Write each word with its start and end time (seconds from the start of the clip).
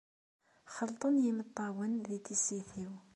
Xelṭen 0.75 1.15
yimeṭṭawen 1.23 1.93
di 2.05 2.17
tissit-iw. 2.25 2.93